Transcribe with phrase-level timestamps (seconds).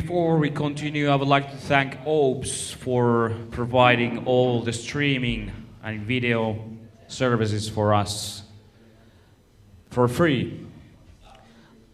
[0.00, 5.50] before we continue, I would like to thank OPS for providing all the streaming
[5.82, 6.40] and video
[7.08, 8.44] services for us
[9.90, 10.64] for free.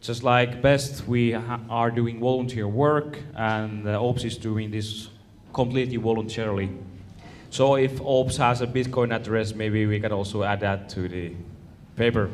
[0.03, 5.09] Just like Best, we ha- are doing volunteer work, and uh, OPS is doing this
[5.55, 6.69] completely voluntarily.
[7.49, 11.33] So if OPS has a Bitcoin address, maybe we can also add that to the
[11.97, 12.29] paper.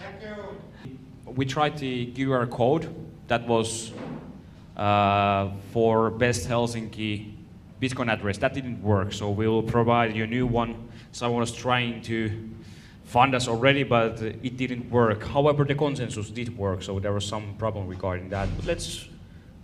[0.00, 1.32] Thank you.
[1.32, 2.92] We tried the QR code
[3.28, 3.92] that was
[4.76, 7.32] uh, for Best Helsinki
[7.80, 8.38] Bitcoin address.
[8.38, 10.88] That didn't work, so we'll provide you a new one.
[11.12, 12.50] Someone was trying to
[13.04, 15.22] fund us already, but it didn't work.
[15.24, 18.48] However, the Konsensus did work, so there was some problem regarding that.
[18.56, 19.08] But let's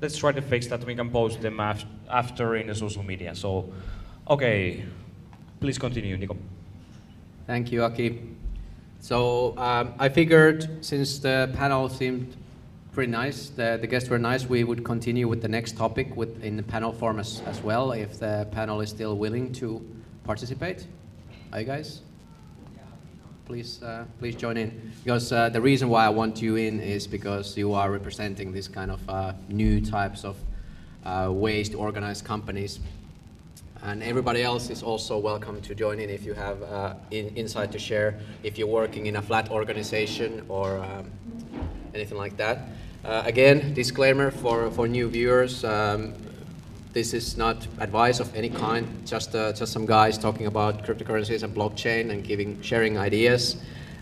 [0.01, 0.85] let's try to fix that.
[0.85, 3.35] We can post them af- after in the social media.
[3.35, 3.73] So,
[4.29, 4.85] okay,
[5.61, 6.37] please continue, Nico.
[7.47, 8.21] Thank you, Aki.
[9.01, 12.37] So um, I figured since the panel seemed
[12.93, 16.45] pretty nice, the, the guests were nice, we would continue with the next topic with,
[16.45, 19.85] in the panel form as, as well, if the panel is still willing to
[20.25, 20.87] participate.
[21.53, 22.03] Are you guys?
[23.47, 24.93] Please, uh, please join in.
[25.03, 28.69] Because uh, the reason why I want you in is because you are representing this
[28.69, 30.37] kind of uh, new types of
[31.05, 32.79] uh, ways to organize companies
[33.85, 37.73] and everybody else is also welcome to join in if you have uh, in, insight
[37.73, 41.11] to share, if you're working in a flat organization or um,
[41.93, 42.69] anything like that.
[43.05, 46.15] Uh, again, disclaimer for, for new viewers, um,
[46.93, 51.43] this is not advice of any kind, just, uh, just some guys talking about cryptocurrencies
[51.43, 53.57] and blockchain and giving, sharing ideas.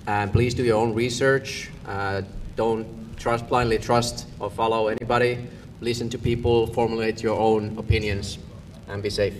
[0.07, 1.71] And please do your own research.
[1.87, 2.21] Uh,
[2.57, 5.47] don't trust, blindly trust or follow anybody.
[5.81, 8.39] Listen to people, formulate your own opinions,
[8.87, 9.35] and be safe.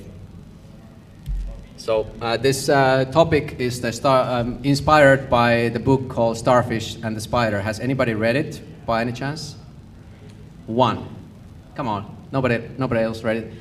[1.77, 7.15] So uh, this uh, topic is star, um, inspired by the book called Starfish and
[7.15, 7.61] the Spider.
[7.61, 9.55] Has anybody read it by any chance?
[10.67, 10.99] One.
[11.77, 12.03] Come on,
[12.33, 13.53] nobody, nobody else read it.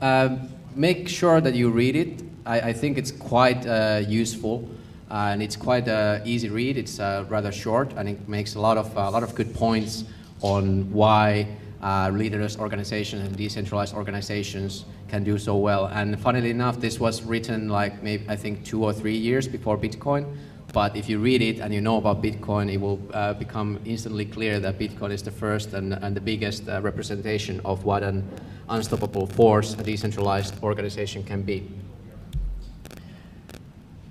[0.00, 2.22] Um, make sure that you read it.
[2.46, 4.66] I, I think it's quite uh, useful
[5.10, 6.78] uh, and it's quite an easy read.
[6.78, 10.04] It's uh, rather short and it makes a lot of a lot of good points
[10.40, 11.46] on why
[11.82, 15.84] uh, leaderless organizations and decentralized organizations can do so well.
[15.92, 19.76] And funnily enough, this was written like maybe I think two or three years before
[19.76, 20.24] Bitcoin.
[20.72, 24.26] But if you read it and you know about Bitcoin, it will uh, become instantly
[24.26, 28.28] clear that Bitcoin is the first and, and the biggest uh, representation of what an
[28.68, 31.66] unstoppable force a decentralized organization can be.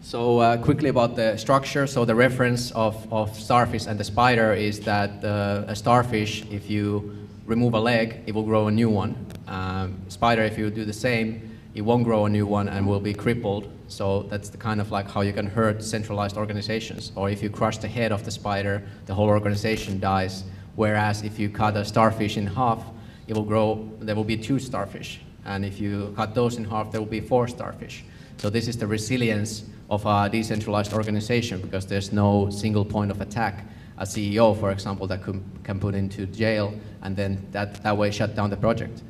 [0.02, 1.86] So uh, quickly about the structure.
[1.86, 6.70] So the reference of, of starfish and the spider is that uh, a starfish, if
[6.70, 9.16] you remove a leg, it will grow a new one.
[9.48, 13.00] Um, spider, if you do the same, it won't grow a new one and will
[13.00, 13.70] be crippled.
[13.88, 17.12] So that's the kind of like how you can hurt centralized organizations.
[17.16, 20.44] Or if you crush the head of the spider, the whole organization dies.
[20.76, 22.84] Whereas if you cut a starfish in half,
[23.28, 25.22] it will grow, there will be two starfish.
[25.46, 28.04] And if you cut those in half, there will be four starfish.
[28.38, 33.22] So this is the resilience of a decentralized organization because there's no single point of
[33.22, 33.66] attack.
[33.98, 38.36] A CEO, for example, that can put into jail and then that, that way shut
[38.36, 39.02] down the project.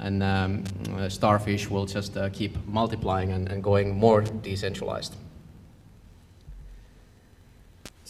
[0.00, 0.64] And um,
[0.96, 5.14] uh, Starfish will just uh, keep multiplying and, and going more decentralized.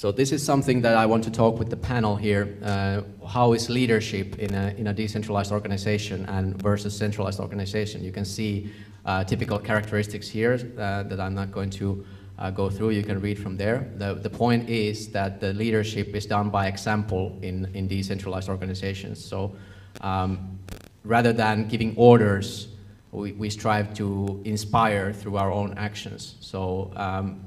[0.00, 2.56] So this is something that I want to talk with the panel here.
[2.62, 8.02] Uh, how is leadership in a, in a decentralized organization and versus centralized organization?
[8.02, 8.70] You can see
[9.04, 12.02] uh, typical characteristics here uh, that I'm not going to
[12.38, 12.90] uh, go through.
[12.90, 13.90] You can read from there.
[13.96, 19.22] The, the point is that the leadership is done by example in, in decentralized organizations.
[19.22, 19.54] So
[20.00, 20.58] um,
[21.04, 22.68] rather than giving orders,
[23.12, 26.36] we, we strive to inspire through our own actions.
[26.40, 27.40] So um,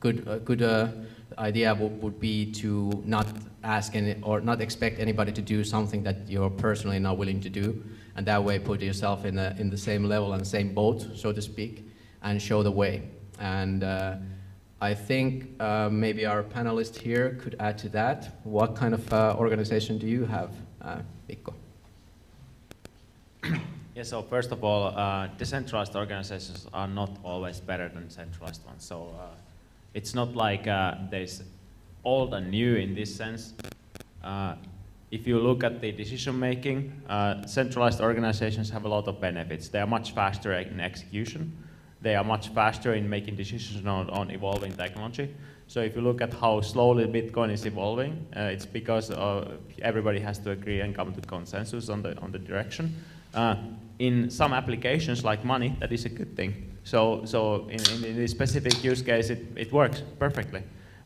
[0.00, 0.88] good, uh, good uh,
[1.38, 3.26] idea would, be to not
[3.62, 7.50] ask any, or not expect anybody to do something that you're personally not willing to
[7.50, 7.82] do,
[8.16, 11.32] and that way put yourself in, a, in the same level and same boat, so
[11.32, 11.88] to speak,
[12.22, 13.02] and show the way.
[13.38, 14.16] And uh,
[14.80, 18.38] I think uh, maybe our panelist here could add to that.
[18.44, 21.54] What kind of uh, organization do you have, uh, Mikko?
[23.96, 28.84] Yeah, so first of all, uh, decentralized organizations are not always better than centralized ones.
[28.84, 29.28] So uh,
[29.94, 31.42] it's not like uh, there's
[32.04, 33.54] old and new in this sense.
[34.22, 34.56] Uh,
[35.10, 39.68] if you look at the decision making, uh, centralized organizations have a lot of benefits.
[39.68, 41.56] They are much faster in execution.
[42.02, 45.34] They are much faster in making decisions on, on evolving technology.
[45.68, 49.10] So if you look at how slowly Bitcoin is evolving, uh, it's because
[49.80, 52.94] everybody has to agree and come to consensus on the on the direction.
[53.98, 56.76] In some applications like money, that is a good thing.
[56.84, 60.62] So, so in, in, in this specific use case, it, it works perfectly.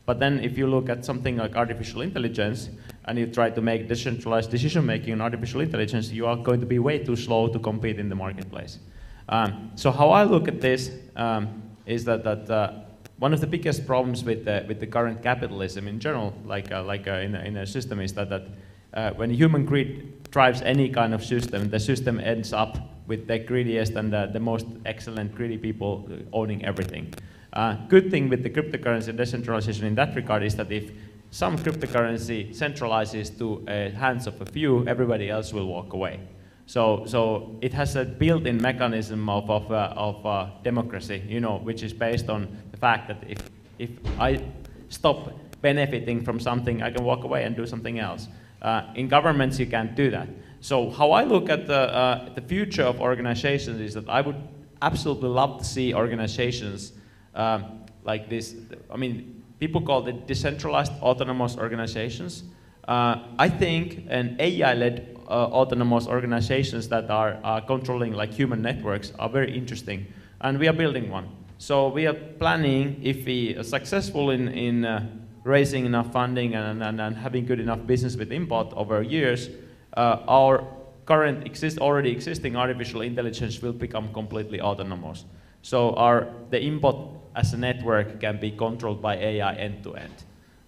[0.07, 2.69] But then if you look at something like artificial intelligence
[3.05, 6.67] and you try to make decentralized decision making in artificial intelligence, you are going to
[6.67, 8.79] be way too slow to compete in the marketplace.
[9.29, 12.73] Um, so how I look at this um, is that, that uh,
[13.19, 16.83] one of the biggest problems with the, with the current capitalism in general, like, uh,
[16.83, 18.49] like uh, in, a, in a system, is that, that
[18.95, 23.39] uh, when human greed drives any kind of system, the system ends up with the
[23.39, 27.13] greediest and the, the most excellent greedy people owning everything.
[27.53, 30.93] Uh, good thing with the cryptocurrency decentralization in that regard is that if
[31.33, 36.21] some cryptocurrency centralizes to uh, hands of a few, everybody else will walk away.
[36.67, 41.59] So, so it has a built-in mechanism of, of, uh, of uh, democracy, you know,
[41.59, 43.39] which is based on the fact that if,
[43.81, 43.91] if
[44.21, 44.45] I
[44.89, 45.33] stop
[45.63, 48.29] benefiting from something, I can walk away and do something else.
[48.63, 50.29] Uh, in governments, you can't do that.
[50.61, 54.37] So how I look at the, uh, the future of organizations is that I would
[54.83, 56.93] absolutely love to see organizations
[57.35, 58.55] um, like this.
[58.91, 62.45] I mean, people call it decentralized autonomous organizations.
[62.87, 69.29] Uh, I think an AI-led uh, autonomous organizations that are controlling like human networks are
[69.29, 70.07] very interesting,
[70.41, 71.29] and we are building one.
[71.59, 75.07] So we are planning, if we are successful in, in uh,
[75.45, 79.49] raising enough funding and, and, and, having good enough business with Inbot over years,
[79.97, 80.67] uh, our
[81.07, 85.25] current exist, already existing artificial intelligence will become completely autonomous.
[85.63, 90.13] So our, the Inbot as a network can be controlled by AI end to end.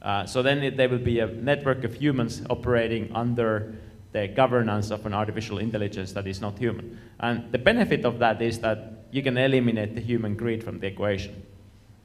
[0.01, 3.75] Uh, so then it, there will be a network of humans operating under
[4.13, 6.99] the governance of an artificial intelligence that is not human.
[7.21, 10.87] And the benefit of that is that you can eliminate the human greed from the
[10.87, 11.43] equation.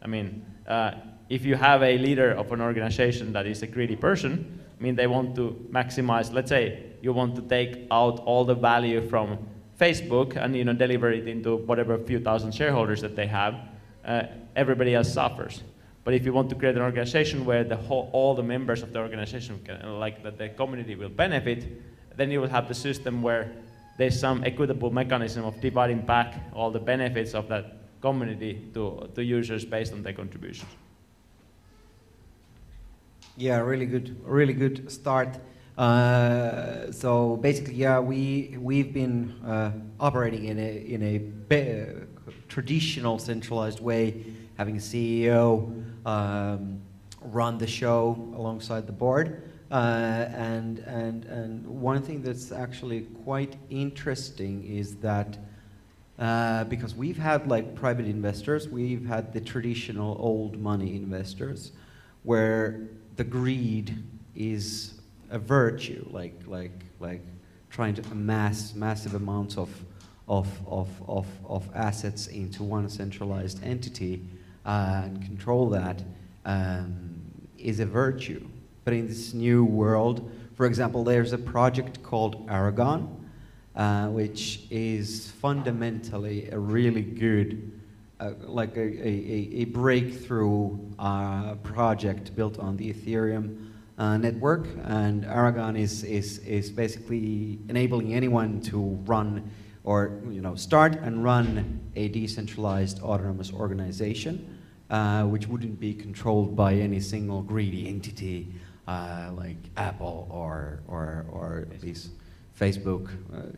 [0.01, 0.91] I mean, uh,
[1.29, 4.95] if you have a leader of an organization that is a greedy person, I mean,
[4.95, 9.37] they want to maximize, let's say you want to take out all the value from
[9.79, 13.55] Facebook and you know, deliver it into whatever few thousand shareholders that they have,
[14.05, 14.23] uh,
[14.55, 15.63] everybody else suffers.
[16.03, 18.93] But if you want to create an organization where the whole, all the members of
[18.93, 21.67] the organization, can, like that the community will benefit,
[22.15, 23.51] then you will have the system where
[23.97, 29.23] there's some equitable mechanism of dividing back all the benefits of that community to, to
[29.23, 30.71] users based on their contributions.
[33.39, 35.37] Yeah, really good, really good start.
[35.77, 43.79] Uh, so basically, yeah, we we've been uh, operating in a in a traditional centralized
[43.79, 44.25] way,
[44.57, 46.81] having a CEO um,
[47.21, 49.43] run the show alongside the board.
[49.69, 55.37] Uh, and and and one thing that's actually quite interesting is that.
[56.17, 61.73] Uh, because we've had like private investors, we've had the traditional old money investors,
[62.23, 64.03] where the greed
[64.35, 64.93] is
[65.31, 67.21] a virtue, like, like, like
[67.69, 69.69] trying to amass massive amounts of,
[70.27, 74.21] of, of, of, of assets into one centralized entity
[74.65, 76.03] uh, and control that
[76.45, 77.19] um,
[77.57, 78.47] is a virtue.
[78.85, 83.29] But in this new world, for example, there's a project called Aragon,
[83.75, 87.76] uh, which is fundamentally a really good
[88.19, 94.67] uh, like a, a, a breakthrough uh, project built on the Ethereum uh, network.
[94.85, 99.51] And Aragon is, is, is basically enabling anyone to run
[99.83, 104.57] or you know, start and run a decentralized autonomous organization,
[104.89, 108.51] uh, which wouldn't be controlled by any single greedy entity
[108.87, 112.09] uh, like Apple or, or, or these
[112.59, 113.15] Facebook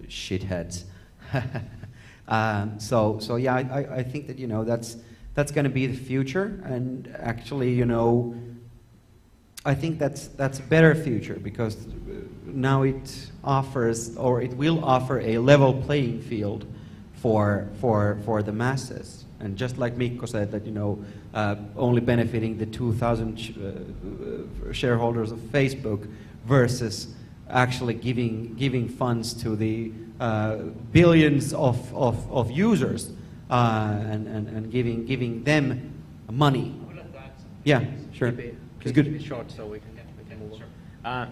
[0.08, 0.84] shitheads.
[2.30, 4.98] Um, so, so yeah, I, I think that you know that's
[5.34, 8.36] that's going to be the future, and actually, you know,
[9.66, 11.76] I think that's that's a better future because
[12.46, 16.66] now it offers or it will offer a level playing field
[17.14, 19.26] for for for the masses.
[19.40, 24.74] And just like Mikko said, that you know, uh, only benefiting the 2,000 sh uh,
[24.74, 26.12] shareholders of Facebook
[26.46, 27.16] versus
[27.50, 30.58] actually giving giving funds to the uh,
[30.92, 33.12] billions of, of, of users
[33.50, 35.94] uh, and, and, and giving, giving them
[36.30, 36.76] money.
[37.64, 38.32] Yeah, sure.
[38.32, 39.06] Keep it, it's good.
[39.06, 40.62] Keep it short so we can, we can move
[41.06, 41.12] on.
[41.12, 41.30] Uh,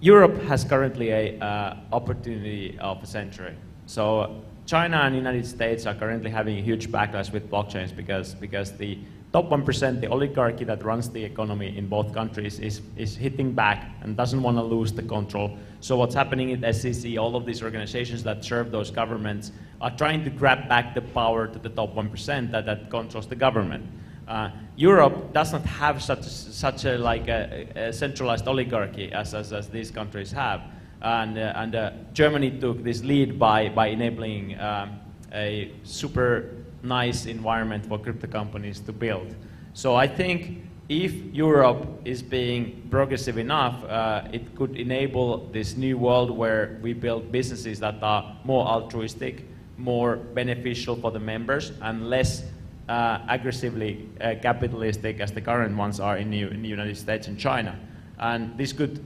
[0.00, 3.54] Europe has currently a uh, opportunity of a century.
[3.86, 8.34] So China and the United States are currently having a huge backlash with blockchains because,
[8.34, 8.98] because the
[9.34, 13.90] top 1%, the oligarchy that runs the economy in both countries, is, is hitting back
[14.02, 15.58] and doesn't want to lose the control.
[15.80, 19.50] So what's happening in SEC, all of these organizations that serve those governments
[19.80, 23.34] are trying to grab back the power to the top 1% that, that controls the
[23.34, 23.84] government.
[24.28, 29.52] Uh, Europe does not have such, such a, like a, a centralized oligarchy as, as,
[29.52, 30.62] as, these countries have.
[31.02, 35.00] And, uh, and uh, Germany took this lead by, by enabling um,
[35.32, 39.34] a super nice environment for crypto companies to build.
[39.72, 45.96] So I think if Europe is being progressive enough, uh, it could enable this new
[45.96, 49.44] world where we build businesses that are more altruistic,
[49.78, 52.44] more beneficial for the members, and less
[52.88, 57.28] uh, aggressively uh, capitalistic as the current ones are in the, in the United States
[57.28, 57.78] and China.
[58.18, 59.02] And this could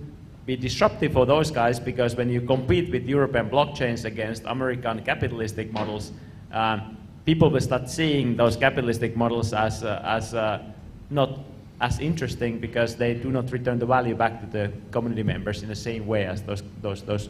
[0.46, 5.72] be disruptive for those guys because when you compete with European blockchains against American capitalistic
[5.72, 6.12] models,
[6.52, 6.97] um,
[7.28, 10.62] people will start seeing those capitalistic models as, uh, as uh,
[11.10, 11.38] not
[11.78, 15.68] as interesting because they do not return the value back to the community members in
[15.68, 17.28] the same way as those, those, those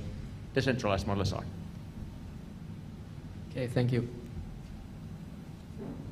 [0.55, 1.43] decentralized models are.
[3.51, 4.09] Okay, thank you.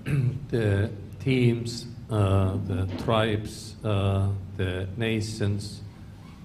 [0.49, 0.91] the
[1.21, 5.81] teams, uh, the tribes, uh, the nations,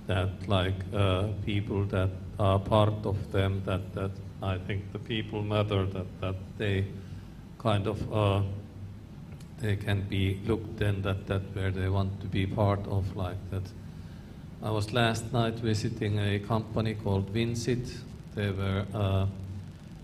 [0.06, 4.12] that like uh, people that are part of them, that, that
[4.44, 6.86] I think the people matter, that, that they
[7.62, 8.42] kind of uh,
[9.60, 13.38] they can be looked then that, that where they want to be part of like
[13.52, 13.62] that.
[14.64, 17.94] I was last night visiting a company called Vincit.
[18.36, 19.28] They were uh,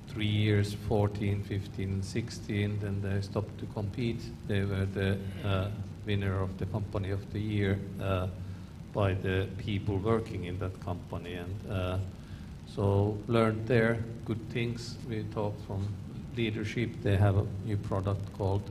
[0.10, 4.22] three years, 14, 15, 16, then they stopped to compete.
[4.48, 5.70] They were the uh,
[6.06, 8.28] winner of the company of the year uh,
[8.94, 11.34] by the people working in that company.
[11.34, 11.98] And uh,
[12.68, 14.98] so learned there good things.
[15.10, 15.88] We talked from
[16.38, 16.90] leadership.
[17.04, 18.62] They have a new product called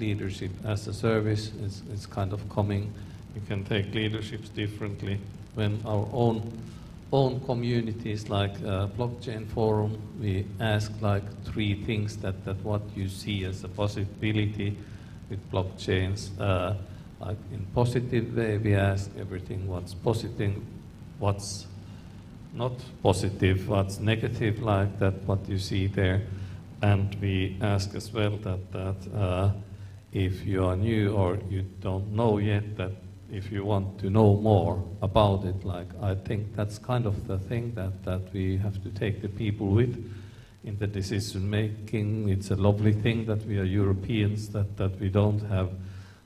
[0.00, 1.52] leadership as a service.
[1.64, 2.92] It's, it's kind of coming.
[3.34, 5.18] You can take leaderships differently.
[5.54, 6.52] When our own
[7.12, 13.06] own communities like uh, blockchain forum, we ask like three things that, that what you
[13.06, 14.74] see as a possibility
[15.28, 16.30] with blockchains.
[16.40, 16.74] Uh,
[17.20, 20.54] like in positive way, we ask everything what's positive,
[21.18, 21.66] what's
[22.54, 26.22] not positive, what's negative, like that, what you see there.
[26.82, 29.52] And we ask as well that, that uh,
[30.12, 32.90] if you are new or you don't know yet that
[33.30, 37.38] if you want to know more about it, like I think that's kind of the
[37.38, 40.12] thing that, that we have to take the people with
[40.64, 42.28] in the decision making.
[42.28, 45.70] It's a lovely thing that we are Europeans, that, that we don't have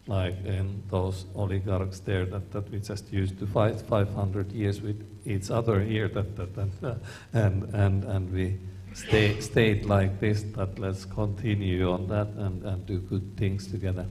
[0.09, 5.05] like in those oligarchs there that, that we just used to fight 500 years with
[5.27, 6.95] each other here that, that, that uh,
[7.33, 8.57] and, and, and we
[8.97, 14.07] stay, stayed like this, but let's continue on that and, and do good things together.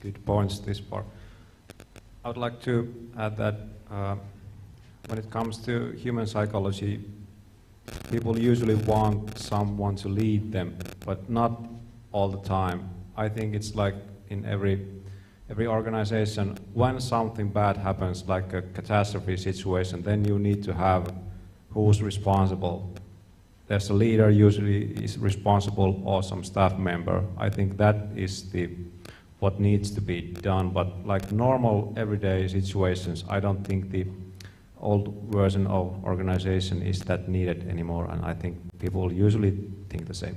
[0.00, 1.04] Good points, this part.
[2.24, 3.56] I would like to add that
[3.90, 4.16] uh,
[5.06, 7.04] when it comes to human psychology,
[8.10, 11.52] people usually want someone to lead them, but not
[12.12, 12.88] all the time.
[13.16, 13.94] I think it's like
[14.30, 14.86] in every
[15.50, 21.10] every organization, when something bad happens, like a catastrophe situation, then you need to have
[21.70, 22.90] who's responsible.
[23.66, 27.22] There's a leader usually is responsible or some staff member.
[27.36, 28.70] I think that is the
[29.40, 30.70] what needs to be done.
[30.70, 34.06] But like normal everyday situations, I don't think the
[34.80, 38.08] old version of organization is that needed anymore.
[38.10, 39.52] And I think people usually
[39.88, 40.36] think the same.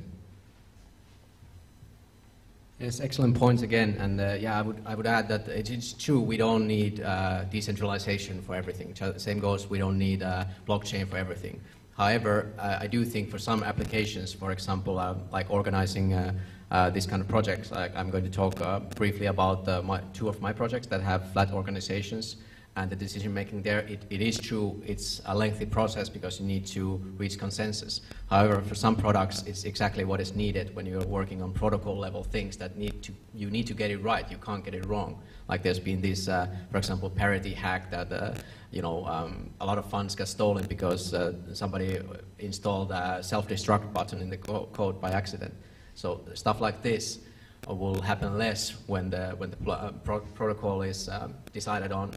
[2.81, 3.95] Yes, excellent points again.
[3.99, 7.43] And uh, yeah, I would, I would add that it's true we don't need uh,
[7.43, 8.95] decentralization for everything.
[9.17, 11.61] Same goes, we don't need uh, blockchain for everything.
[11.95, 16.33] However, uh, I do think for some applications, for example, uh, like organizing uh,
[16.71, 18.55] uh, these kind of projects, I'm going to talk
[18.95, 22.37] briefly about my, two of my projects that have flat organizations
[22.77, 26.45] and the decision making there, it, it is true, it's a lengthy process because you
[26.45, 27.99] need to reach consensus.
[28.29, 32.23] However, for some products, it's exactly what is needed when you're working on protocol level
[32.23, 35.21] things that need to, you need to get it right, you can't get it wrong.
[35.49, 38.35] Like there's been this, uh, for example, parity hack that, uh,
[38.71, 41.99] you know, um, a lot of funds got stolen because uh, somebody
[42.39, 45.53] installed a self-destruct button in the co code by accident.
[45.93, 47.19] So stuff like this
[47.67, 52.11] will happen less when the, when the uh, pro protocol is um, decided on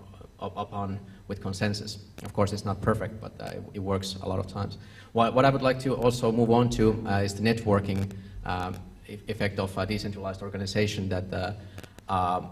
[0.57, 0.99] upon
[1.29, 1.99] with consensus.
[2.23, 4.79] Of course, it's not perfect, but uh, it works a lot of times.
[5.13, 8.11] What, what, I would like to also move on to uh, is the networking
[8.45, 12.51] um, effect of a decentralized organization that uh, um,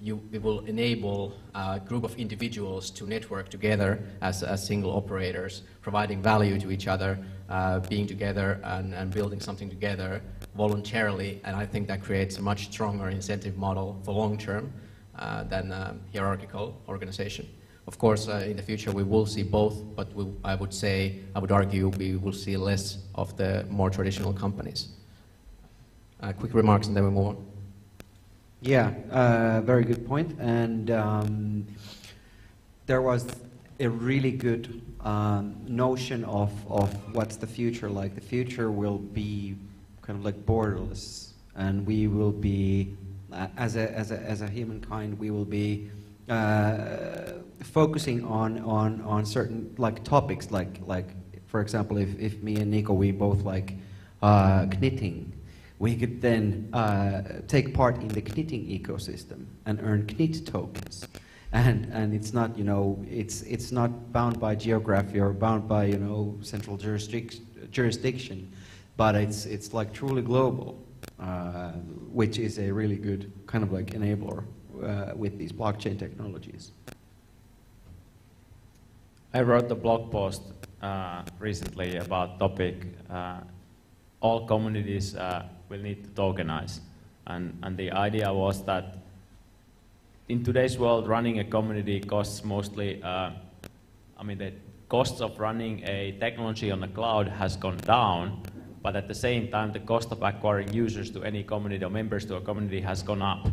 [0.00, 5.62] you, it will enable a group of individuals to network together as, as single operators,
[5.80, 10.22] providing value to each other, uh, being together and, and building something together
[10.56, 11.40] voluntarily.
[11.44, 14.72] And I think that creates a much stronger incentive model for long term
[15.18, 17.48] than a hierarchical organization.
[17.86, 21.20] Of course, uh, in the future we will see both, but we, I would say,
[21.34, 24.88] I would argue we will see less of the more traditional companies.
[26.20, 27.46] Uh, quick remarks and then we move on.
[28.60, 30.38] Yeah, uh, very good point.
[30.38, 31.66] And um,
[32.86, 33.26] there was
[33.80, 38.14] a really good um, notion of, of what's the future like.
[38.14, 39.56] The future will be
[40.02, 42.96] kind of like borderless, and we will be
[43.56, 45.90] as a as a as a humankind, we will be
[46.28, 51.08] uh, focusing on on on certain like topics, like like
[51.46, 53.74] for example, if if me and Nico we both like
[54.22, 55.32] uh, knitting,
[55.78, 61.06] we could then uh, take part in the knitting ecosystem and earn knit tokens.
[61.52, 65.84] And and it's not you know it's it's not bound by geography or bound by
[65.84, 68.50] you know central jurisdic- jurisdiction,
[68.96, 70.82] but it's it's like truly global,
[71.18, 71.72] uh,
[72.12, 74.44] which is a really good kind of like enabler
[74.82, 76.72] uh, with these blockchain technologies.
[79.34, 80.42] I wrote a blog post
[80.82, 82.86] uh, recently about topic.
[83.08, 83.40] Uh,
[84.20, 86.80] all communities uh, will need to tokenize,
[87.26, 88.98] and and the idea was that
[90.28, 93.32] in today's world, running a community costs mostly, I
[94.24, 94.52] mean, the
[94.88, 98.42] costs of running a technology on the cloud has gone down,
[98.82, 102.26] but at the same time, the cost of acquiring users to any community or members
[102.26, 103.46] to a community has gone up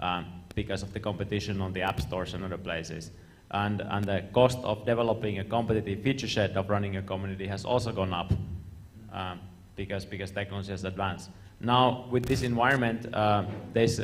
[0.00, 3.12] um, because of the competition on the app stores and other places.
[3.52, 7.64] And, and the cost of developing a competitive feature set of running a community has
[7.64, 8.32] also gone up
[9.12, 9.40] um,
[9.76, 11.30] because, because technology has advanced.
[11.60, 14.00] Now, with this environment, uh, there's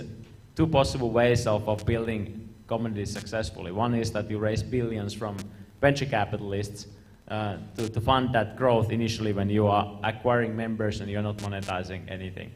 [0.54, 3.72] two possible ways of, of building communities successfully.
[3.72, 5.36] One is that you raise billions from
[5.80, 6.86] venture capitalists
[7.30, 11.36] uh, to, to fund that growth initially when you are acquiring members and you're not
[11.38, 12.50] monetizing anything.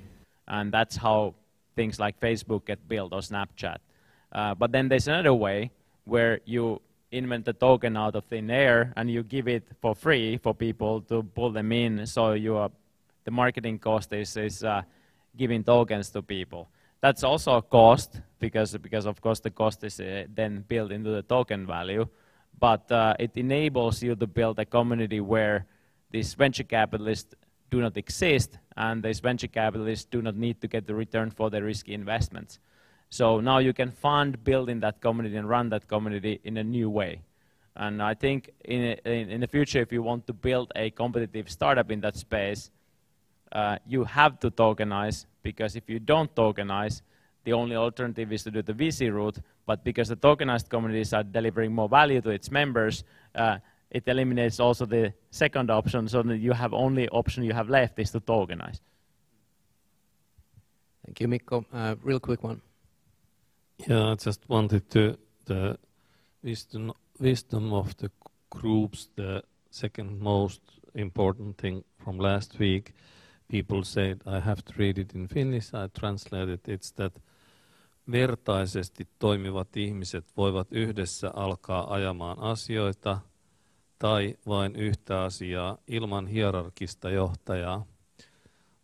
[0.49, 1.35] And that's how
[1.77, 3.79] things like Facebook get built or Snapchat.
[4.33, 5.71] Uh, but then there's another way
[6.05, 10.39] where you invent a token out of thin air and you give it for free
[10.39, 12.07] for people to pull them in.
[12.07, 12.71] So you are,
[13.25, 14.83] the marketing cost is, is uh,
[15.37, 16.69] giving tokens to people.
[17.01, 21.11] That's also a cost because, because of course the cost is uh, then built into
[21.11, 22.07] the token value.
[22.59, 25.67] But uh, it enables you to build a community where
[26.11, 27.35] these venture capitalists
[27.71, 31.51] do not exist and these venture capitalists do not need to get the return for
[31.51, 32.59] their risky investments.
[33.09, 36.89] So now you can fund building that community and run that community in a new
[36.89, 37.23] way.
[37.77, 41.51] And I think in, in, in the future, if you want to build a competitive
[41.51, 42.71] startup in that space,
[43.51, 47.03] uh, you have to tokenize because if you don't tokenize,
[47.45, 49.39] the only alternative is to do the VC route.
[49.67, 53.59] But because the tokenized communities are delivering more value to its members, uh,
[53.91, 57.99] it eliminates also the second option, so that you have only option you have left
[57.99, 58.81] is to tokenize.
[61.05, 61.67] Thank you, Mikko.
[61.73, 62.61] Uh, real quick one.
[63.87, 65.79] Yeah, I just wanted to the
[66.43, 68.11] wisdom wisdom of the
[68.51, 69.09] groups.
[69.17, 70.61] The second most
[70.95, 72.95] important thing from last week
[73.53, 76.73] people said, I have to read it in Finnish, I translated, it.
[76.73, 77.13] it's that
[78.11, 83.19] vertaisesti toimivat ihmiset voivat yhdessä alkaa ajamaan asioita
[83.99, 87.87] tai vain yhtä asiaa ilman hierarkista johtajaa.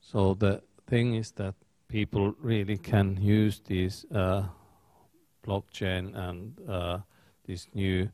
[0.00, 1.56] So the thing is that
[1.92, 4.44] people really can use these uh,
[5.46, 7.00] blockchain and uh,
[7.46, 8.08] these new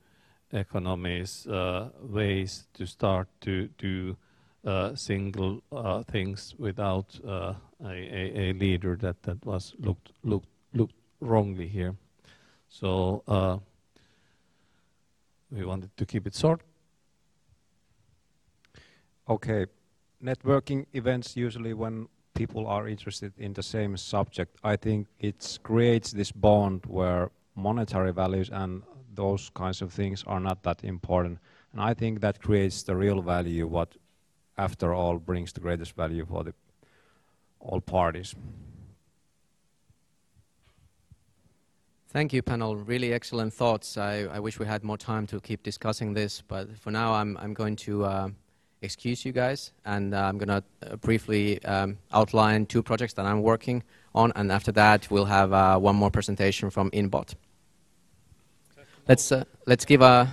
[0.53, 3.51] economies uh, ways to start to
[3.83, 4.17] do
[4.65, 10.54] uh, single uh, things without uh, a, a, leader that, that was looked looked
[11.25, 11.95] wrongly here.
[12.69, 13.59] So uh,
[15.51, 16.61] we wanted to keep it short.
[19.29, 19.67] Okay,
[20.23, 26.11] networking events usually when people are interested in the same subject, I think it creates
[26.13, 28.83] this bond where monetary values and
[29.15, 31.39] those kinds of things are not that important.
[31.73, 33.97] And I think that creates the real value what
[34.57, 36.55] after all, brings the greatest value for the
[37.61, 38.35] all parties.
[42.15, 42.77] Thank you, panel.
[42.77, 43.99] Really excellent thoughts.
[43.99, 47.37] I, I, wish we had more time to keep discussing this, but for now, I'm,
[47.39, 48.29] I'm going to uh,
[48.83, 53.27] excuse you guys, and uh, I'm going to uh, briefly um, outline two projects that
[53.27, 53.83] I'm working
[54.15, 57.35] on, and after that, we'll have uh, one more presentation from Inbot.
[59.09, 60.33] Let's uh, let's give a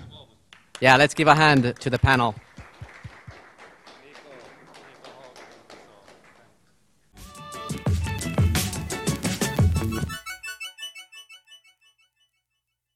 [0.81, 2.35] yeah, let's give a hand to the panel.